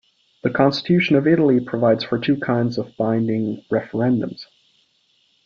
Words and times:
The 0.41 0.49
constitution 0.49 1.15
of 1.15 1.27
Italy 1.27 1.59
provides 1.59 2.03
for 2.03 2.17
two 2.17 2.35
kinds 2.39 2.79
of 2.79 2.97
binding 2.97 3.63
referendums. 3.71 4.47